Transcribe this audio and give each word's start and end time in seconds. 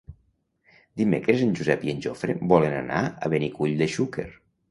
Dimecres 1.01 1.43
en 1.47 1.51
Josep 1.59 1.85
i 1.89 1.93
en 1.93 2.01
Jofre 2.07 2.37
volen 2.53 2.75
anar 2.79 3.05
a 3.27 3.31
Benicull 3.35 3.79
de 3.83 3.89
Xúquer. 3.97 4.29